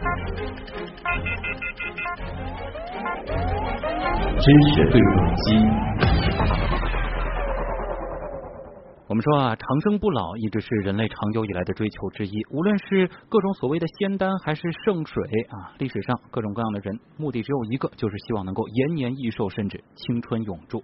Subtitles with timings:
[0.00, 0.06] 知
[4.72, 5.40] 识对撞机。
[9.08, 12.32] 我们说啊，长生不老一直是人类长久以来的追求之一。
[12.50, 20.82] 无论是各种所谓的仙丹，还是圣水啊，历史上各种各样的人，目的只有一个，就是希望能够延年益寿，甚至青春永驻。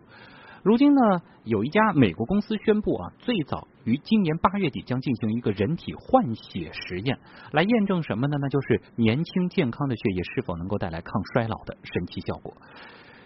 [0.62, 1.00] 如今呢，
[1.44, 7.18] 有一家美国公司宣布啊，最早于今年八月底将进行一个人体换血实验，
[7.52, 8.36] 来验证什么呢？
[8.40, 12.52] 那就是年轻健康的血液是否能够带来抗衰老的神奇效果。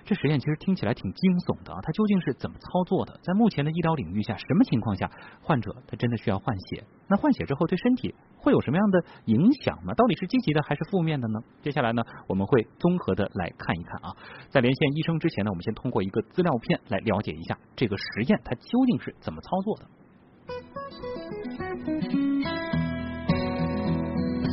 [0.05, 1.79] 这实验其实听起来挺惊悚的啊！
[1.83, 3.21] 它究竟是怎么操作的？
[3.23, 5.09] 在目前的医疗领域下，什么情况下
[5.41, 6.85] 患者他真的需要换血？
[7.09, 9.95] 那换血之后对身体会有什么样的影响吗？
[9.95, 11.39] 到底是积极的还是负面的呢？
[11.63, 14.17] 接下来呢，我们会综合的来看一看啊。
[14.49, 19.87] 在连线医生之前呢，我们先通过一个资料片来了解一下这个实验它究竟是怎么操作的。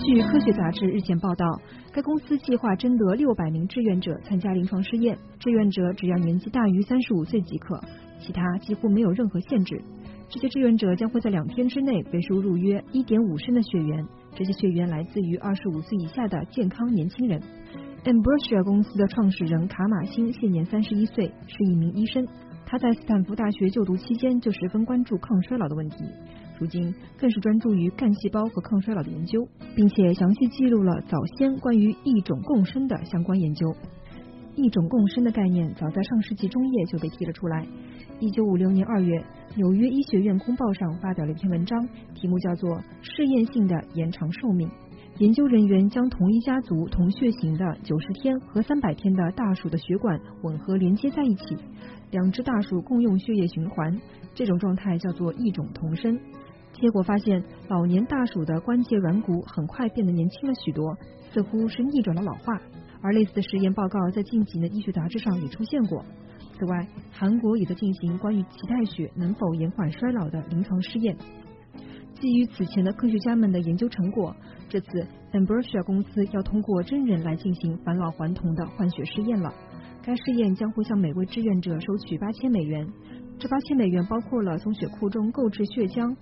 [0.05, 1.45] 据科学杂志日前报道，
[1.91, 5.17] 该公司计划征得六百名志愿者参加临床试验。
[5.37, 7.77] 志愿者只要年纪大于三十五岁即可，
[8.17, 9.81] 其他几乎没有任何限制。
[10.29, 17.41] 这些志愿者将会在两天之内被输入约一点五升的血源，这些血源来自于二十五岁以下的健康年轻人。
[18.05, 22.25] Ambrosia 公司的创始人卡马辛现年三十一岁，是一名医生。
[22.69, 26.03] 他在斯坦福大学就读期间就十分关注抗衰老的问题。
[26.59, 33.73] 如今更是专注于干细胞和抗衰老的研究，并且详细记录了早先关于异种共生的相关研究。
[34.55, 37.65] 异种共生的概念早在上世纪中叶就被提了出来。
[38.19, 39.23] 一九五六年二月，
[39.55, 42.69] 纽约医学院公报上发表了一篇文章，题目叫做
[43.01, 44.67] 《试验性的延长寿命》。
[45.19, 51.57] 研究人员将同一家族同血型的九十天和三百天的大鼠的血管吻合连接在一起，
[52.11, 53.99] 两只大鼠共用血液循环，
[54.35, 56.19] 这种状态叫做异种同生。
[56.73, 60.95] 结果发现，老年大鼠的关节软骨很快变得年轻了许多，
[61.33, 62.61] 似乎是逆转了老化。
[63.01, 66.05] 而类似的实验报告在近几年医学杂志上也出现过。
[66.59, 71.17] 此外，韩国也在进行关于脐带血能否延缓衰老的临床试验。
[72.19, 74.35] 基于此前的科学家们的研究成果，
[74.69, 74.87] 这次
[75.31, 79.53] Ambrosia 公司要通过真人来进行返老还童的换血试验了。
[80.03, 82.87] 该试验将会向每位志愿者收取八千美元，
[83.37, 86.15] 这八千美元包括了从血库中购置血浆。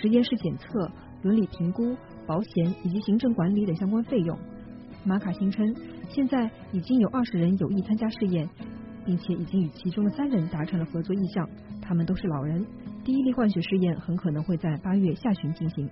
[0.00, 0.90] 实验室检测、
[1.22, 1.96] 伦理评估、
[2.26, 4.38] 保险以及行政管理等相关费用。
[5.04, 5.74] 马卡辛称，
[6.08, 8.48] 现在已经有二十人有意参加试验，
[9.04, 11.46] 并且已经与其中的三人达成了合作意向。
[11.82, 12.64] 他们都是老人。
[13.04, 15.88] 第一例换血试验很可能会在八月下旬进行。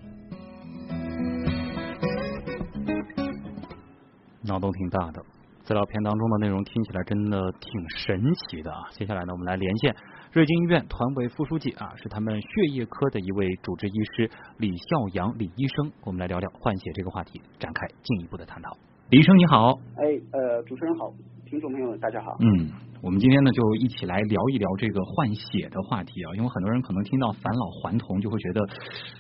[4.49, 5.23] 脑洞挺大的，
[5.63, 8.89] 资料片当中的内容听起来真的挺神奇的啊！
[8.93, 9.95] 接下来呢，我们来连线。
[10.33, 18.77] 瑞金医院团委副书记啊，是他们血液科的一位主治医师李孝阳李医生，我们来聊聊换血这个话题，展开进一步的探讨。
[19.11, 21.13] 李医生你好，哎呃，主持人好，
[21.47, 22.71] 听众朋友们大家好，嗯。
[23.01, 28.61] 我们今天呢，就一起来聊一聊这个换血的话题啊，因为很多人可能听到返老还童就会觉得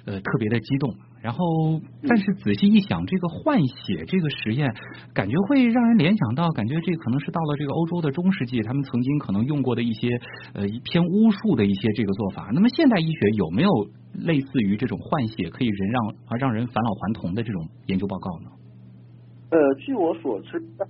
[0.06, 1.38] 呃特别的激动，然后
[2.08, 4.74] 但是仔细一想，这个换血这个实验，
[5.14, 10.08] 感觉会让人联想到，感觉这可能是到了这个欧洲的中世纪，他们曾经可能用过的一些
[10.54, 12.50] 呃偏巫术的一些这个做法。
[12.52, 13.70] 那么现代医学有没有
[14.12, 18.50] 类似于这种换血可以人让啊让人返老还童的这种研究报告呢？
[19.50, 20.84] 呃，据我所知，在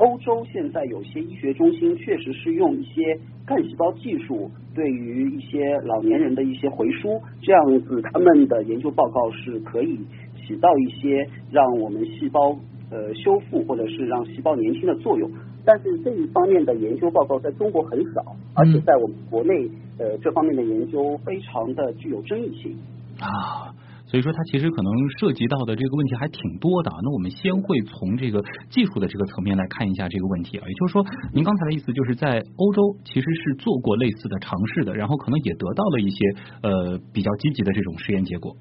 [0.00, 9.98] 欧洲现在有些医学中心确实是用一些干细胞技术，对于一些老年人的一些回输，这样子他们的研究报告是可以
[10.34, 12.56] 起到一些让我们细胞
[12.90, 15.30] 呃修复或者是让细胞年轻的作用。
[15.66, 18.24] 但是这一方面的研究报告在中国很少，
[18.54, 19.68] 而且在我们国内
[19.98, 22.74] 呃这方面的研究非常的具有争议性
[23.20, 23.68] 啊。
[24.10, 26.90] 所以说，它其实可能涉及到的这个问题还挺多的。
[26.90, 30.66] 那我们先会从这个技术的这个层面来看一下这个问题啊。
[30.66, 36.24] 也就是说，您刚才的意思就是在欧洲其实是做过类似的尝试的，然后可能也得到了一些
[36.62, 38.56] 呃比较积极的这种实验结果。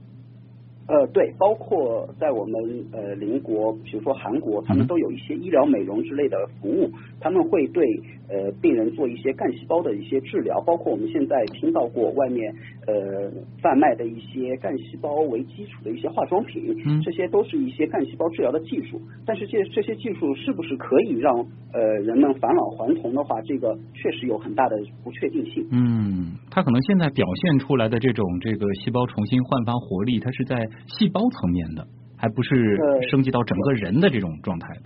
[0.90, 2.60] 呃，对，包括在我们
[2.92, 6.90] 呃邻国，比如说韩国，他们都有一些医疗美容之类的服务，
[7.20, 7.86] 他们会对
[8.28, 12.52] 呃病人做一些干细胞的一些治疗，包括我们现在听到过外面
[12.88, 13.30] 呃
[13.62, 19.00] 贩卖的一些干细胞为基础的一些化妆品，这些都是一些干细胞治疗的技术。
[19.28, 21.38] 但是这这些技术是不是可以让
[21.72, 25.68] 呃人们返老还童的话，这个确实有很大的不确定性。
[25.72, 30.68] 嗯，它可能现在表现出来的这种这个细胞重新焕发活力，它是在。
[30.88, 31.88] 细胞层面的，
[32.18, 32.78] 还不是
[33.10, 34.84] 升级到整个人的这种状态的。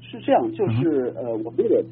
[0.00, 1.84] 是这样，就是呃，我们也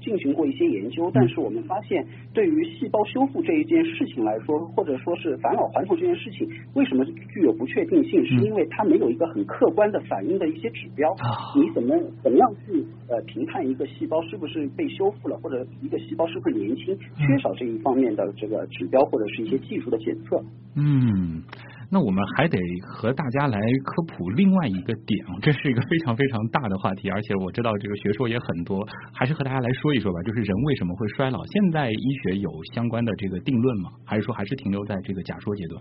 [0.00, 8.24] 进行过一些研究，但是我们发现，对于细胞修复这一件事情来说，或者说是返老还童这件事情，为什么具有不确定性？
[8.26, 11.10] 是因为它没有一个很客观的反映的一些指标。
[11.56, 16.96] 你怎么怎么样去呃评判一个细胞是不是被修复了，或者一个细胞是不是年轻？
[17.16, 20.44] 缺少这一方面的这个指标或者是一些技术的检测。
[20.76, 21.42] 嗯。
[21.90, 30.22] 那我们还得和大家来科普另外一个点，这是一个非常非常大的话题，而且我知道这个学说也很多，还是和大家来说一说吧。
[30.22, 31.44] 就是人为什么会衰老？
[31.46, 33.90] 现在医学有相关的这个定论吗？
[34.04, 35.80] 还是说还是停留在这个假说阶段？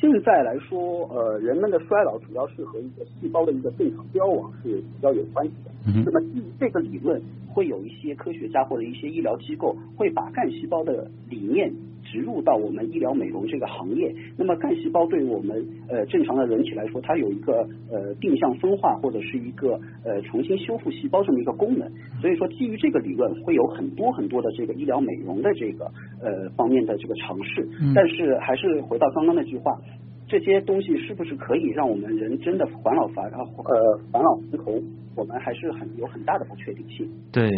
[0.00, 5.70] 现在来说，呃，人们的衰老主要是和一个细胞的一个正常凋亡是比较有关系的。
[6.04, 11.72] 那么基于这个理论，会有一些科学家或者一些医疗机构会把干细胞的理念。
[12.10, 21.90] 植入到我们医疗美容这个行业，那么干细胞对于我们呃正常的人体来说，它有一个呃定向分化或者是一个呃重新修复细胞这么一个功能，
[22.20, 25.84] 所以说基于这个理论，会有很多很多的这个医疗美容的这个
[26.22, 29.78] 呃方面的这个尝试，但是还是回到刚刚那句话，
[30.26, 34.82] 这些东西是不是可以让我们人真的返老还呃返老还童，
[35.16, 37.08] 我们还是很有很大的不确定性。
[37.32, 37.50] 对。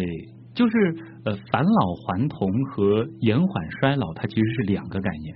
[0.53, 0.95] 就是
[1.25, 5.35] 呃，返老还童和延缓衰老，它其实是两个概念。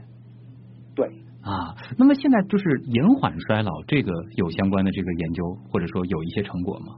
[0.96, 1.08] 对
[1.42, 6.96] 啊，那么现在就是延缓衰老这个有相关的这个研究，或者说有一些成果吗？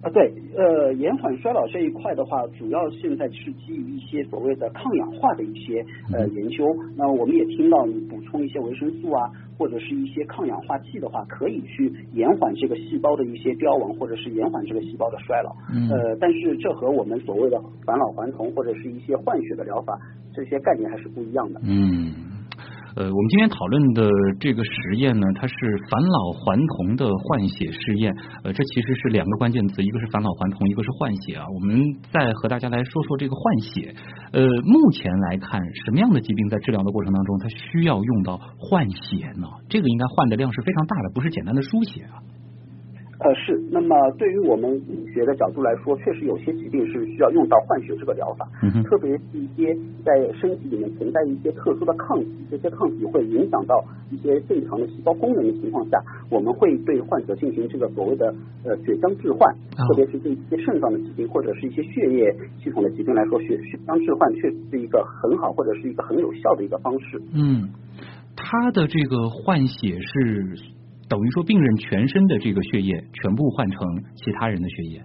[0.00, 6.64] 啊，对，呃，延缓衰老这一块的话，主要现在是基于一些所谓的抗氧化的一些呃研究。
[6.96, 9.28] 那我们也听到，你补充一些维生素啊，
[9.58, 15.50] 或者是一些抗氧化剂的话，可以去延缓这个细胞的一些凋亡，或者是延缓这个细胞的衰老。
[15.90, 19.98] 呃，但是这和我们所谓的返老还童或者是一些换血的疗法，
[20.32, 21.60] 这些概念还是不一样的。
[21.64, 22.14] 嗯。
[22.96, 24.08] 呃，我们今天讨论的
[24.40, 25.54] 这个实验呢，它是
[25.90, 28.14] 返老还童的换血试验。
[28.42, 31.44] 呃，这其实是两个关键词，一个是返老还童，一个是换血啊。
[31.54, 31.80] 我们
[32.10, 33.94] 再和大家来说说这个换血。
[34.32, 39.46] 呃，目前来看，什么样的疾病在治疗的过程当中，它需要用到换血呢？
[39.68, 42.18] 这个应该换的量是非常大的，不是简单的输血啊。
[43.18, 49.74] 呃是，那么对于我们医学的角度来说，确实有些疾病是需要用到换血这个疗法，嗯特别是一些
[50.04, 56.00] 在身体里面存在一些特殊的抗体，这些抗体会影响到一些正常的细胞功能的情况下，
[56.30, 58.32] 我们会对患者进行这个所谓的
[58.62, 62.32] 呃血浆置换，特别是对一些肾脏的疾病或者是一些血液
[62.62, 67.20] 系统的疾病来说，血血浆置换确实是一个很好或者是一个很有效的一个方式。
[67.34, 67.70] 嗯，
[68.36, 70.77] 他的这个换血是。
[71.08, 73.80] 等于说，病人全身的这个血液全部换成
[74.14, 75.02] 其他人的血液。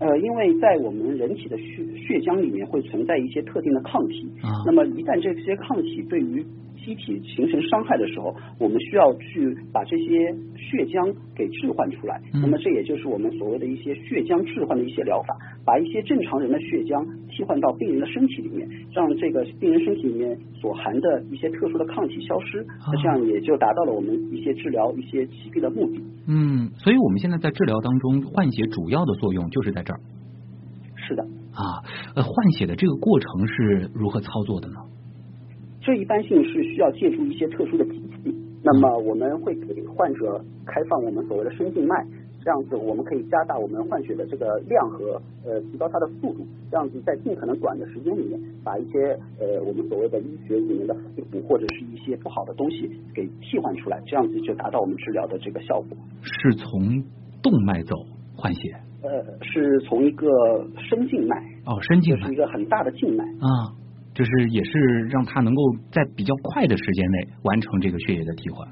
[0.00, 1.64] 呃，因为在我们人体的血
[1.96, 4.30] 血浆里面会存在一些特定的抗体，
[4.66, 6.44] 那么一旦这些抗体对于
[6.84, 12.20] 机体形成伤害的时候，我们需要去把这些血浆给置换出来。
[12.32, 22.64] 那么这也就是我们所谓的一些血浆置换的一些疗法，把一些正常人的血浆替换到病人的身体里面，让这个病人身体里面所含的一些特殊的抗体消失。
[22.86, 26.00] 那这样也就达到了我们一些治疗一些疾病的目的。
[26.26, 30.00] 嗯，所以我们现在在治疗当中换血主要的作用就是在这儿。
[30.96, 31.22] 是的。
[31.54, 31.82] 啊，
[32.14, 34.76] 呃，换血的这个过程是如何操作的呢？
[35.88, 42.06] 这一般性是需要借助一些特殊的机器，那么我们会给患者开放我们所谓的深静脉，
[42.44, 55.96] 这样子我们可以加大我们换血的这个量和呃提高它的速度，这样子在尽可能短的时间里面把一些呃我们所谓的医学里面的废物或者是一些不好的东西给替换出来，这样子就达到我们治疗的这个效果。
[56.20, 57.02] 是从
[57.42, 57.96] 动脉走
[58.36, 58.76] 换血？
[59.00, 59.08] 呃，
[59.40, 60.28] 是从一个
[60.90, 63.72] 深静脉哦，深静脉是一个很大的静脉啊。
[64.18, 64.72] 就是也是
[65.12, 68.66] 让他能够在比较快的时间内完成这个血液的替换。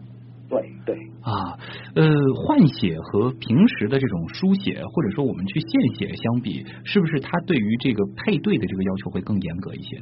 [0.49, 1.55] 对对啊，
[1.95, 9.97] 呃，换血和平时的这种输血或者说我们去献血相比，是不是他对于这个配对的这个要求会更严格一些？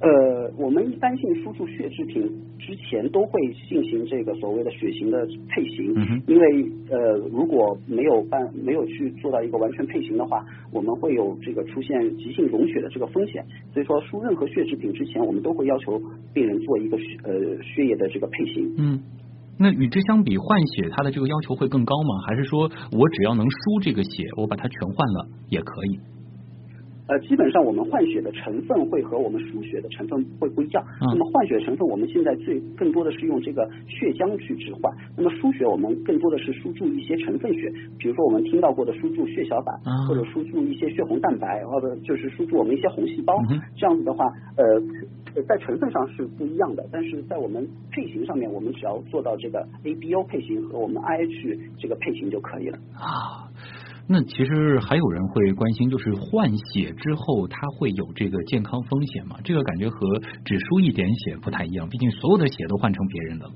[0.00, 2.22] 呃，我们一般性输注血制品
[2.58, 5.86] 之前都会进行这个所谓的血型的配型，
[6.26, 13.44] 因为呃如果没有办没有去做到一个完全配型的话，我们会有这个出现急性溶血的这个风险。
[13.72, 16.00] 所以说输任何血制品之前，我们都会要求
[16.34, 18.74] 病人做一个血呃血液的这个配型。
[18.78, 19.00] 嗯，
[19.58, 22.26] 那与之相比，换血它的这个要求会更高吗？
[22.26, 25.98] 还是说我只要能输这个血，我把它全换了也可以？
[27.10, 30.84] 呃，基本上我们换血的成分会和我们输血的成分会不一样。
[31.00, 34.94] 那么换血成分，我们现在最更多的是用这个血浆去置换。
[35.16, 39.74] 那么输血，我们更多的是输注一些成分血，比如说我们听到过的输注血小板，
[40.06, 43.34] 或者输注一些血红蛋白，或者就是输注我们一些红细胞。
[43.76, 44.26] 这样子的话，
[44.56, 52.78] 呃，在成分上是不一样的，但是在我们配型上面，我们只要做到这个 ABO 配型和我们 IH 这个配型就可以了。
[52.94, 53.50] 啊。
[54.12, 59.36] 那其实还有人会关心，就是换血之后它会有这个健康风险吗？
[59.44, 63.54] 这个感觉和只输一点血不太一样，毕竟所有的血都换成别人的了。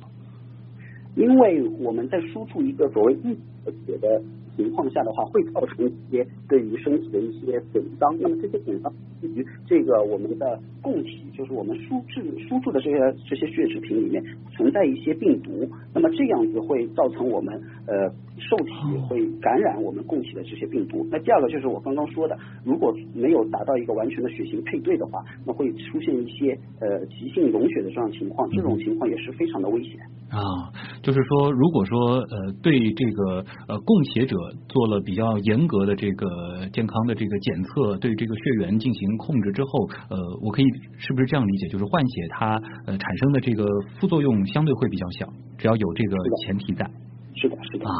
[1.16, 3.34] 因为我们在输出一个所谓一
[3.64, 4.23] 的血的。
[4.56, 8.16] 情况下的话，会造成一些对于身体的一些损伤。
[8.20, 15.68] 那么这些损伤对于这个我们的供体，就是我们输置输注的这些这些血制品里面存在一些病毒。
[15.94, 17.54] 那么这样子会造成我们
[17.87, 18.08] 呃
[18.38, 18.73] 受体
[19.08, 21.06] 会感染我们供体的这些病毒。
[21.11, 28.49] 那第二个就是我刚刚说的，如果没有达到一个完全的血型配对的话，那会出现一些呃急性溶血的这样情况。
[28.50, 29.99] 这种情况也是非常的危险
[30.30, 30.70] 啊。
[31.02, 34.37] 就是说，如果说呃对这个呃供血者
[34.68, 40.64] 做了比较严格的这个健康的这个检测，对这个血源进行控制之后，呃，我可以
[40.98, 41.68] 是不是这样理解？
[41.68, 43.66] 就是换血它呃产生的这个
[44.00, 46.90] 副作用相对会比较小，只要有这个前提在。
[47.36, 47.92] 是的，是的啊。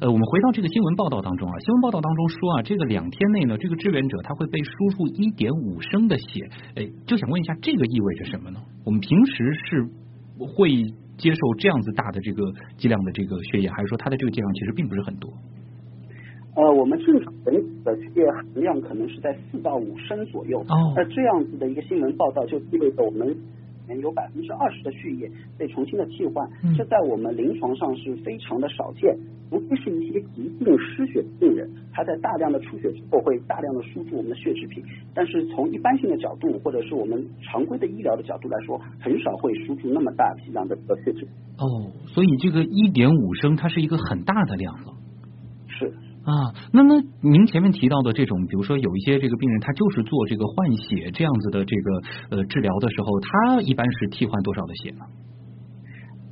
[0.00, 8.60] 呃，我们回到这个新闻报道当中啊，新闻报道当中说啊，这个两天内呢，这个志愿者他会被输入一点五升的血，哎，就想问一下，这个意味着什么呢？
[8.84, 9.88] 我们平时是
[10.38, 10.84] 会
[11.16, 12.42] 接受这样子大的这个
[12.76, 15.32] 剂量的这个血液，还是说它的这个剂量其实并不是很多？
[16.54, 20.60] 呃，我们正常人体的血液含量可能是在四到五升左右。
[20.60, 20.94] 哦。
[20.96, 23.36] 那这样子的一个新闻报道，就意味着我们
[24.00, 26.48] 有百分之二十的血液被重新的替换。
[26.62, 26.72] 嗯。
[26.76, 29.18] 这在我们临床上是非常的少见，
[29.50, 34.82] 除非是一些急性失血病人，他在大量的出血之后会大量的输注我们的血制品。
[35.12, 41.28] 但是从一般性的角度，或者是我们常规的医疗的角度来说，很少会输注那么大剂量的血制品。
[41.58, 44.94] 哦，所以这个一点五升，它是一个很大的量了。
[45.66, 45.92] 是。
[46.24, 55.04] 啊，那么您前面提到的这种，比如说有一些这个病人，他就是做这个换血这样子的这个呃治疗的时候，他一般是替换多少的血呢？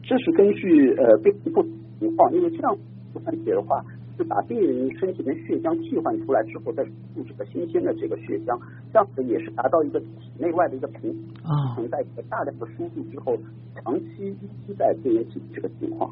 [0.02, 1.70] 这是根据呃病人不同
[2.00, 2.74] 情况，因为这样
[3.22, 3.84] 换血的话，
[4.16, 6.82] 是把病人身体的血浆替换出来之后，再
[7.14, 8.58] 注这个新鲜的这个血浆，
[8.92, 11.12] 这样子也是达到一个体内外的一个平
[11.44, 13.36] 衡，存在一个大量的输入之后，
[13.84, 16.10] 长期依期在病人体这个情况。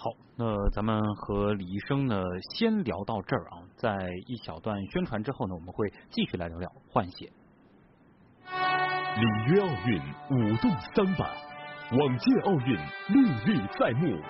[0.00, 2.22] 好，那咱们和李医生呢
[2.54, 7.26] 先聊到这儿啊，在一小段宣传之后呢，我们会继续来聊聊换血。
[8.46, 10.00] 里约奥运
[10.30, 11.28] 舞动三板，
[11.98, 12.78] 往届奥运
[13.08, 14.22] 历历在目。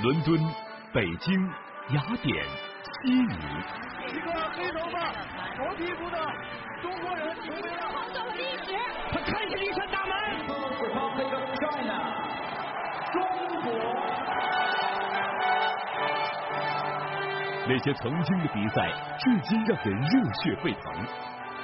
[0.00, 0.38] 伦敦、
[0.94, 1.34] 北京、
[1.90, 2.46] 雅典、
[3.02, 3.34] 悉尼。
[4.06, 5.10] 一个黑头发、
[5.58, 6.16] 黄皮肤的
[6.80, 8.76] 中国人，创造了历史。
[9.10, 10.14] 他开启了一扇大门。
[13.10, 13.16] 中
[13.64, 14.37] 国。
[17.68, 20.90] 那些曾经的比赛，至今让人热血沸腾，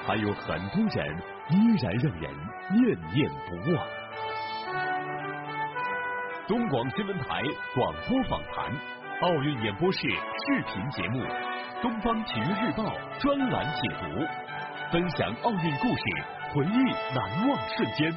[0.06, 2.30] 还有很多人依然让人
[2.70, 3.87] 念念不忘。
[6.46, 7.40] 东广新闻台
[7.75, 8.70] 广播访谈，
[9.23, 11.25] 奥运演播室视频节目，
[11.80, 12.84] 东方体育日报
[13.18, 14.23] 专栏解读，
[14.92, 16.02] 分享奥运故事，
[16.52, 16.78] 回忆
[17.14, 18.14] 难忘瞬间。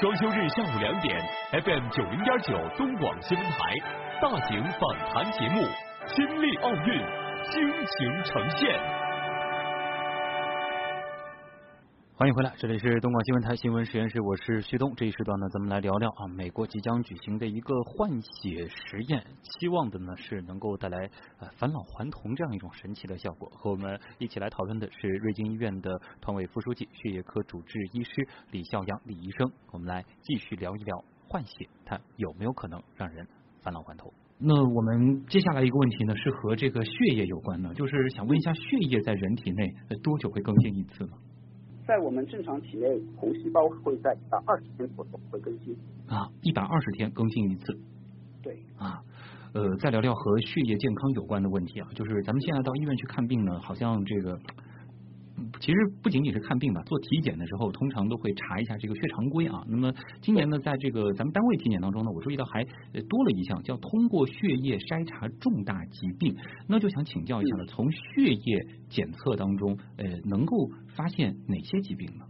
[0.00, 1.22] 双休日下午两点
[1.52, 3.72] ，FM 九零点九东广新闻台
[4.20, 5.62] 大型访谈节目，
[6.06, 7.19] 亲历奥运。
[7.48, 8.78] 倾情呈现，
[12.14, 14.94] 欢迎回来，这里是东广新闻台新闻实验室，我是旭东。
[14.94, 23.50] 这一时段呢，咱们来聊聊啊，美国即将举行的一个换血实验，期望的呢是能够带来呃返老还童这样一种神奇的效果。
[23.54, 29.50] 和我们一起来讨论的是瑞金医院的团委副书记、血液科主治医师李孝阳李医生。
[29.72, 33.26] 我们来继续聊一聊换血，它有没有可能让人
[33.62, 34.12] 返老还童？
[34.42, 41.12] 那我们接下来一个问题呢，是和这个血液有关的，就是想问一下，血液在人体内多久会更新一次呢？
[41.86, 45.76] 在我们正常体内，红细胞会在一百二十天左右会更新。
[46.06, 47.78] 啊，一百二十天更新一次。
[48.42, 48.58] 对。
[48.78, 49.02] 啊，
[49.52, 54.38] 呃，再聊聊和血液健康有关的问题啊，就是咱们现在到医院去看病呢，好像这个。
[55.58, 59.64] 其实不仅仅是看病吧，做体检的时候通常都会查一下这个血常规啊。
[59.68, 66.36] 那么今年呢，在这个咱们单位体检当中呢，我注意到还多了一项，叫通过血液筛查重大疾病。
[66.68, 72.24] 那就想请教一下了，从血液检测当中，呃，能够发现哪些疾病呢？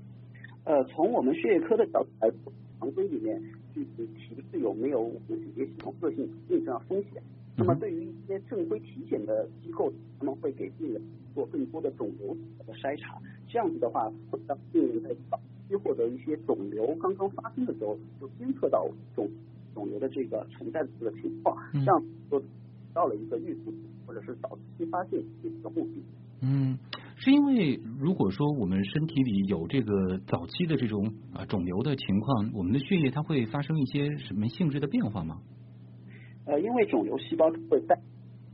[0.65, 3.41] 呃，从我们血液科的角度来说，常规里面
[3.75, 7.23] 具体提示有没有我们血液系统恶性病症风险。
[7.61, 11.03] 那么对于一些正规体检的机构，他们会给病人
[11.35, 12.35] 做更多的肿瘤
[12.67, 15.39] 的筛查，这样子的话会让病人在早
[15.69, 19.29] 期获得一些肿瘤刚刚发生的时候就监测到肿
[19.75, 22.43] 肿瘤的这个存在的这个情况，这样就
[22.95, 23.75] 到了一个预防
[24.07, 26.03] 或者是早期发现的一个目的。
[26.43, 26.79] 嗯，
[27.17, 35.43] 是因为如果说我们身体里有这个早期的这种啊肿瘤的情况，我们的血液它会发生一些什么性质的变化吗？
[36.51, 37.97] 呃，因为肿瘤细胞会在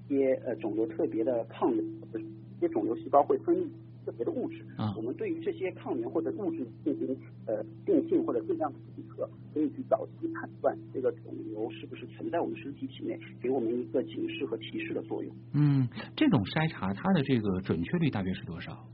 [0.06, 3.66] 些呃肿瘤特别的抗原，或者一些肿瘤细胞会分泌
[4.04, 4.62] 特别的物质。
[4.76, 15.34] 啊我们对于这些抗原或者物质进行呃定性或者定量的检测，可以去早期判断这个肿瘤是不是存在我们身体体内，给我们一个警示和提示的作用。
[15.54, 18.86] 嗯，这种筛查它的这个准确率大约是多少？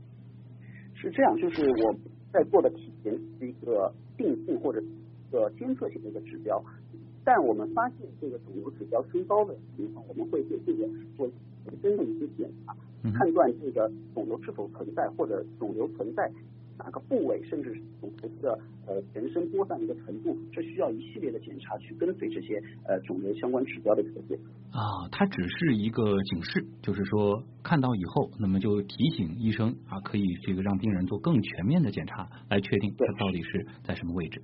[0.95, 1.93] 是这样，就是我
[2.31, 6.63] 在做的体检是一个定性或者一个监测性的一个指标。
[7.25, 11.29] 但我们发现这个肿瘤指标升高的情况，我们会对这个做
[11.63, 16.29] 全身的一些检查，嗯判断这个肿瘤是否存在，或者肿瘤存在
[16.77, 24.35] 哪个部位，甚至是肿瘤的呃全身播散的一个程度，这需要一系列的检查去跟随这些呃肿瘤相关指标的一个检测。
[24.71, 34.41] 啊，它只是一个警示，就是说看到以后，那么就提醒医生啊，可以这个让病人做更全面的检查，来确定它到底是在什么位置。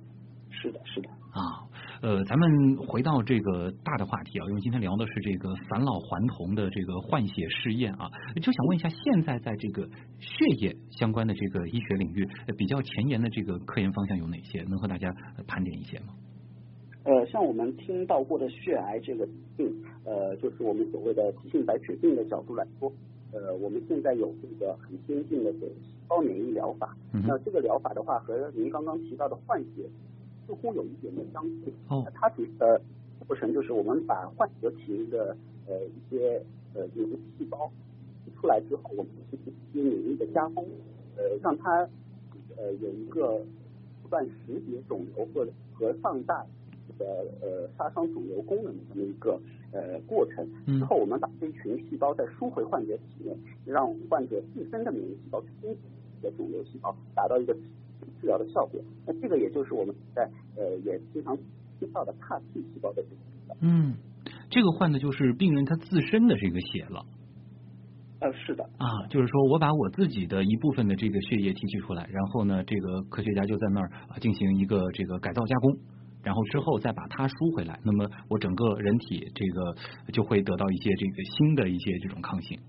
[0.50, 1.08] 是的，是的。
[1.08, 1.66] 啊，
[2.02, 8.08] 呃，咱们回到这个大的话题啊，因为今天聊的是这个返老还童的这个换血试验啊，
[8.40, 9.86] 就想问一下，现在在这个
[10.18, 14.62] 血液相关的这个医学领域，呃比较前沿的这个科研方向有哪些？
[14.62, 16.14] 能和大家呃盘点一些吗？
[17.04, 19.28] 呃，像我们听到过的血癌这个
[19.58, 19.70] 病，
[20.04, 22.90] 呃，就是我们所谓的急性白血病的角度来说，
[23.32, 26.96] 呃，我们现在有这个很先进的这个细胞免疫疗法。
[27.12, 29.84] 嗯那这个疗法的话，和您刚刚提到的换血
[30.50, 31.72] 似乎有一点点相似。
[31.86, 32.80] 哦它主呃
[33.28, 35.36] 过程就是我们把患者体内的
[35.68, 36.42] 呃一些
[36.74, 37.70] 呃就是细胞
[38.40, 40.66] 出来之后，我们进行一些免疫的加工，
[41.16, 41.88] 呃，让它
[42.56, 43.40] 呃有一个
[44.02, 46.44] 不断识别肿瘤或者和放大
[46.88, 49.38] 这个呃杀伤肿瘤功能的这么一个
[49.70, 50.44] 呃过程。
[50.66, 55.78] 嗯之后我们把这一群细胞再输回患者体内，让患者自身的免疫细胞去攻击
[56.20, 57.54] 这个肿瘤细胞，达到一个
[58.20, 58.80] 治疗的效果。
[59.06, 60.22] 那这个也就是我们在
[60.56, 61.36] 呃也经常
[61.78, 63.56] 听到的 CAR T 细胞的这个。
[63.60, 63.94] 嗯，
[64.48, 67.04] 这个换的就是病人他自身的这个血了。
[68.20, 75.78] 呃，是的，啊，就是说我把我自己的一部分的这个血液提取出来，然后呢，这个科学家就在那儿啊进行一个这个改造加工，
[76.22, 79.74] 然后之后再把它输回来，那么我整个人体这个
[80.12, 82.60] 就会得到一些这个新的一些这种抗性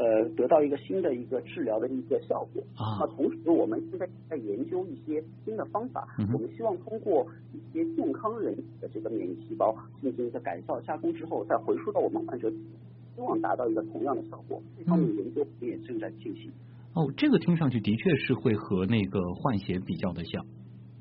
[0.00, 2.62] 呃，得到一个新的一个治疗的一个效果。
[2.74, 12.50] 啊那同时，我们现在在研究一些新的方法，嗯我们希望通过一些健康人体的这个免疫细胞进行一个改造加工之后，再回输到我们患者，
[13.14, 14.62] 希望达到一个同样的效果。
[14.78, 16.50] 这方面嗯研究也正在进行。
[16.94, 20.46] 哦，这个听上去的确是会和那个换血比较的像。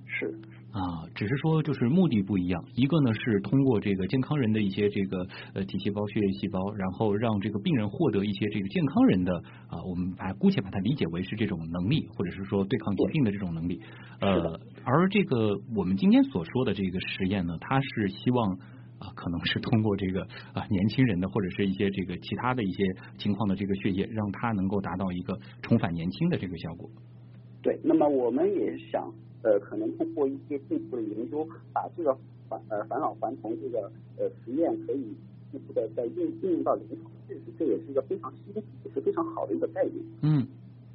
[0.06, 0.38] 是，
[0.71, 9.34] 啊，只是说就是目的不一样，一个呢是通过这个健康人的一些这个呃体细胞、血液细胞，然后让这个病人获得一些这个健康人的
[9.67, 13.82] 啊，我们把姑且把它理解为是这种能力，或者是说对抗疾病的这种能力。
[14.21, 18.58] 呃，而这个我们今天所说的这个实验呢，它是希望。
[18.99, 22.84] 啊，可能是通过这个啊年轻人的或者是一些这个其他的一些
[23.17, 26.89] 情况的这个血液，让它能够达到一个重返年轻的这个效果。
[27.62, 27.79] 对。
[27.82, 29.10] 那么我们也想，
[29.41, 35.04] 呃，可能通过一些进一步的研究，把这个返呃返老还童这个呃实验可以
[35.52, 39.95] 进一步的再应应用到临床，这是这也是一个非常新也是非常好的一个概念。
[40.21, 40.47] 嗯，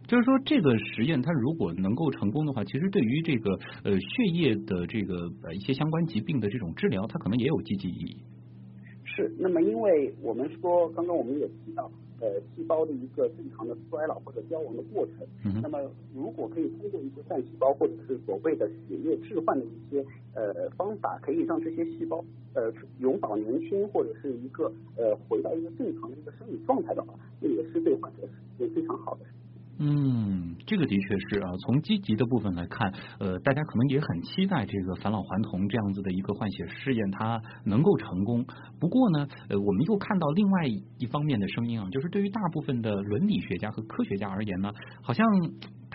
[0.06, 8.16] 就是说这个实验它如果能够成功的话，其实对于这个呃血液的这个呃一些相关疾病的这种治疗，它可能也有积极意义。
[9.04, 15.26] 是，那么因为我们说，刚刚我们也提到，呃，细胞的一个正常的衰老或者凋亡的过程。
[15.44, 15.78] 嗯那么
[16.14, 22.24] 如果可以通过一些干细胞或者是所谓的血液置换的一些呃方法，可以让这些细胞
[22.54, 29.30] 呃永葆年轻，或者是一个呃回到一个正常的一个生理状态的话，这也是对患者是一件非常好的事。
[29.78, 31.50] 嗯，这个的确是啊。
[31.66, 38.44] 从积极的部分来看，呃，大家可能也很期待这个返老还童这样子的一个换血试验它能够成功。
[38.78, 44.70] 不过呢，呃，我们又看到另外一方面的声音啊，就是对于大部分的伦理学家和科学家而言呢，
[45.02, 45.26] 好像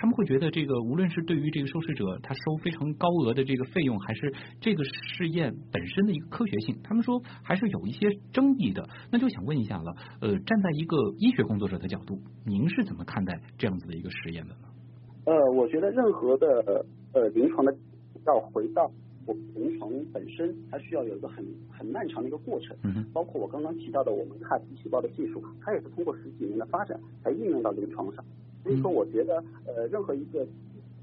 [0.02, 8.88] 他们会觉得这个无论是对于这个受试者他收非常高额的这个费用，还是这个试验本身的一个科学性，他们说还是有一些争议的。
[9.12, 14.62] 那就想问一下了，呃，站在一个医学工作者的角度，您是怎么看待这样子的一个实验的呢？
[15.26, 17.76] 呃，我觉得任何的呃临床的
[18.26, 18.90] 要回到
[19.26, 22.74] 我临床本身，它需要有一个很很漫长的一个过程。
[22.84, 28.24] 嗯哼，包括我刚刚提到的我们 CAR T 细胞的技术，它也是通过十几年的发展才应用到临床上。
[28.64, 30.46] 所以说，我觉得呃，任何一个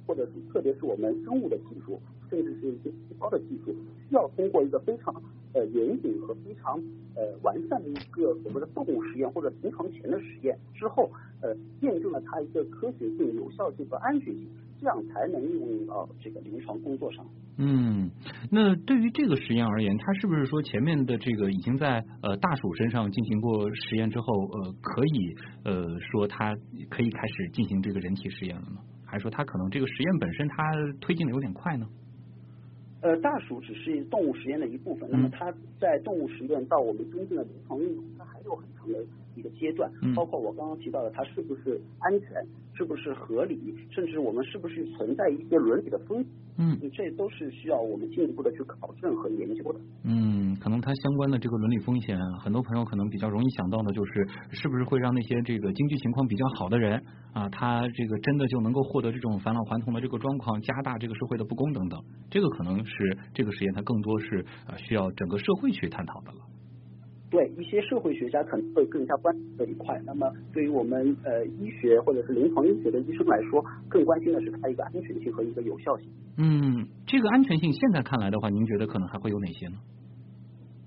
[0.06, 3.74] 或者是特别是我们生物的技术，甚至是一些细胞的技术，
[4.08, 5.14] 需要通过一个非常
[5.52, 6.80] 呃严谨和非常
[7.14, 14.46] 呃完善的一个所谓的动物实验或者临床前的实验之后，呃，验证了它一个科学性、有效性和安全性，
[14.80, 17.26] 这样才能应用到这个临床工作上。
[17.58, 18.10] 嗯，
[18.50, 26.54] 那对于这个实验而言，它是不是说前面的这个已经在呃大鼠身上进行过实验之后，呃，可以呃说它
[26.90, 28.76] 可以开始进行这个人体实验了呢？
[29.06, 30.56] 还是说它可能这个实验本身它
[31.00, 31.86] 推进的有点快呢？
[33.00, 38.98] 呃，大鼠只是动物实验的一部分，那么它在动物实验到我们真正的临床应用，它还有很长的
[39.36, 42.28] 一个阶段，包括我刚刚提到的，它是不是安全，
[42.74, 49.80] 是不是合理，甚至我们是不是存在一些伦理的风险，嗯，这都是需要我们进一步的去考证和研究的。
[50.04, 66.38] 嗯，可能它相关的这个伦理风险，很多朋友可能比较容易想到的就是，是不是会让那些这个经济情况比较好的人啊，他这个真的就能够获得这种返老还童的这个状况，加大这个社会的不公等等，这个可能是这个实验它更多是呃需要整个社会去探讨的了。
[67.30, 70.00] 对一些社会学家可能会更加关注这一块。
[70.06, 76.08] 那么对于我们呃医学或者是临床医学的医生来说，更关心的是它一个安全性和一个有效性。
[76.38, 79.78] 嗯，这个安全性现在看来的话，您觉得可能还会有哪些呢？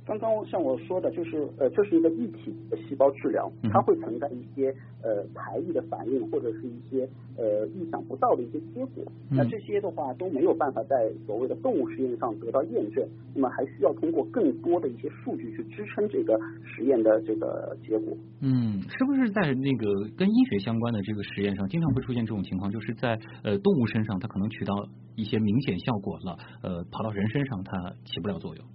[0.10, 9.04] 刚刚像我说的，就是呃，这是一个一体的细胞治疗，它会存在一些呃排异的反应，或者是一些呃意想不到的一些结果。
[9.30, 18.18] 那这些的话都没有办法在所谓的动物实验上得到验证，那么还需要通过更多的一些数据去支撑这个实验的这个结果。
[18.42, 24.74] 嗯，是不是在那个跟医学相关的这个实验上，经常会出现这种情况，就是在呃动物身上它可能起到
[25.16, 28.66] 一些明显效果了，呃跑到人身上它起不了作用。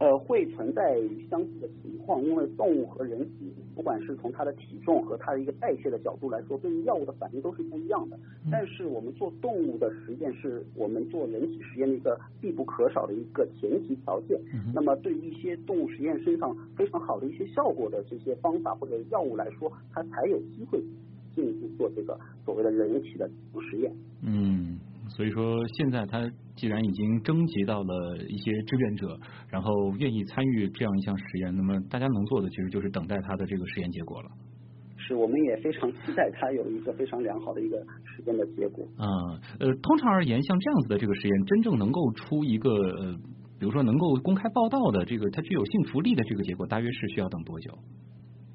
[0.00, 8.18] 呃，会存在相似的情况，因为动物和人体，不管是从它的体重和它的一个代谢的角度来说，对于药物的反应都是不一样的。
[8.50, 14.40] 但是我们做动物的实验是我们做人体实验的一个必不可少的一个前提条件。
[14.74, 20.82] 那么对于一些动物实验身上非常好的一些效果的这些方法或者药物来说，它才有机会
[21.34, 23.28] 进一步做这个所谓的人体的
[23.70, 23.92] 实验。
[24.22, 24.78] 嗯。
[25.16, 29.18] 所以说，现在他既然已经征集到了一些志愿者，
[29.48, 34.30] 然后愿意参与这样一项实验，那么大家能做的其实就是等待他的这个实验结果了。
[34.96, 38.84] 是，我们也非常期待他有一个非常良好的一个实验的结果。
[38.96, 39.06] 啊，
[39.58, 43.14] 呃，通常而言，像这样子的这个实验，真正能够出一个呃，
[43.58, 47.76] 比如说能够公开报道的这个它具有信服力的这个结果，大约是需要等多久？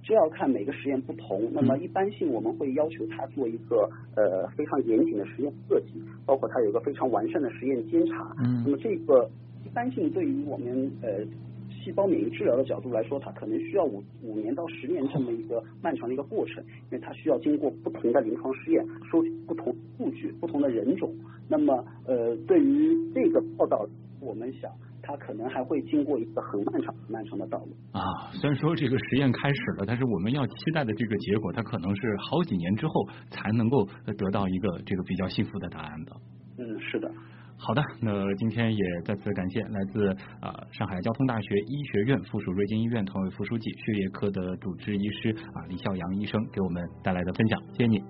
[0.08, 8.32] 这要看每个实验不同，那么一般性我们会要求他做一个呃非常严谨的实验设计，包括他有一个非常完善的实验监察。
[8.38, 8.62] 嗯。
[8.64, 9.28] 那么这个
[9.66, 11.26] 一般性对于我们呃
[11.72, 21.12] 细胞免疫治疗的角度来说，它可能需要五五年到十年这么一个漫长的一个过程，因为它需要经过不同的临床试验，收集不同数据、不同的人种。
[21.50, 23.88] 那么呃对于这个报道，
[24.20, 24.72] 我们想。
[25.06, 28.02] 它可能还会经过一个很漫长、很漫长的道路啊。
[28.34, 32.94] 虽然说这个实验开始了，但是我们要期待的这个结果，它可能是好几年之后
[33.30, 33.86] 才能够
[34.18, 36.12] 得到一个这个比较幸福的答案的。
[36.58, 37.12] 嗯，是的。
[37.58, 40.10] 好的，那今天也再次感谢来自
[40.42, 48.02] 啊上海交通大学医学院附属瑞金医院团委副书记、血液科的主治医师啊李孝阳医生给我们带来的分享，谢谢你。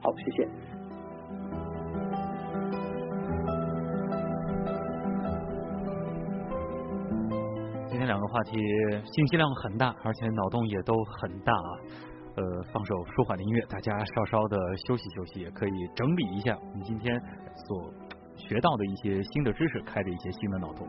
[0.00, 0.75] 好，谢谢。
[8.36, 8.58] 话题
[9.14, 11.70] 信息量很大，而且脑洞也都很大啊。
[12.36, 17.18] 呃，放首舒缓的音乐，大家稍稍的休息休息，也可以整理一下我们今天
[17.66, 17.90] 所
[18.36, 20.86] 学到的一些新的知识，开的一些新的脑洞。